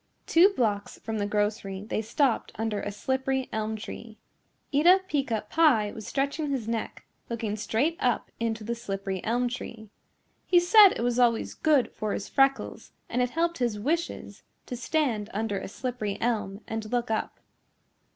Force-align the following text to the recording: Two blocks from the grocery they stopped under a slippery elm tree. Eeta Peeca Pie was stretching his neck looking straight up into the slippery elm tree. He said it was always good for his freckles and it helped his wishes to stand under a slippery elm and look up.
Two 0.25 0.49
blocks 0.49 0.97
from 0.97 1.19
the 1.19 1.27
grocery 1.27 1.83
they 1.87 2.01
stopped 2.01 2.51
under 2.55 2.81
a 2.81 2.91
slippery 2.91 3.47
elm 3.53 3.75
tree. 3.75 4.17
Eeta 4.73 5.01
Peeca 5.07 5.47
Pie 5.47 5.91
was 5.91 6.07
stretching 6.07 6.49
his 6.49 6.67
neck 6.67 7.05
looking 7.29 7.55
straight 7.55 7.97
up 7.99 8.31
into 8.39 8.63
the 8.63 8.73
slippery 8.73 9.23
elm 9.23 9.47
tree. 9.47 9.91
He 10.47 10.59
said 10.59 10.89
it 10.93 11.03
was 11.03 11.19
always 11.19 11.53
good 11.53 11.91
for 11.93 12.13
his 12.13 12.27
freckles 12.29 12.93
and 13.09 13.21
it 13.21 13.29
helped 13.29 13.59
his 13.59 13.79
wishes 13.79 14.41
to 14.65 14.75
stand 14.75 15.29
under 15.35 15.59
a 15.59 15.67
slippery 15.67 16.17
elm 16.19 16.61
and 16.67 16.91
look 16.91 17.11
up. 17.11 17.39